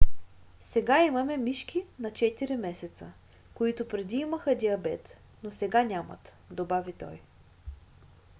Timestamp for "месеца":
2.55-3.13